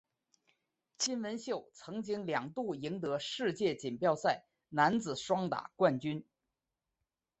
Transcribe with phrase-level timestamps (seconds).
[0.97, 6.25] 金文秀曾经两度赢得世界锦标赛男子双打冠军。